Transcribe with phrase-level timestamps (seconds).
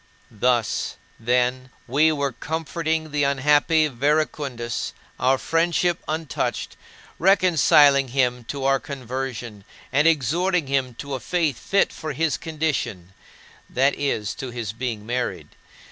[0.31, 6.75] Thus, then, we were comforting the unhappy Verecundus our friendship untouched
[7.19, 13.13] reconciling him to our conversion and exhorting him to a faith fit for his condition
[13.69, 15.49] (that is, to his being married).